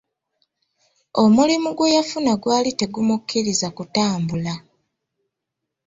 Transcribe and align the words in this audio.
Omulimu 1.23 1.69
gwe 1.77 1.93
yafuna 1.95 2.33
gwali 2.43 2.71
tegumukkiriza 2.79 3.67
kutambula. 3.77 4.53